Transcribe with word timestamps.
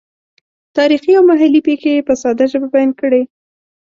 تاریخي 0.77 1.11
او 1.15 1.23
محلي 1.29 1.61
پېښې 1.67 1.89
یې 1.95 2.05
په 2.07 2.13
ساده 2.21 2.45
ژبه 2.51 2.67
بیان 2.73 2.91
کړې. 2.99 3.21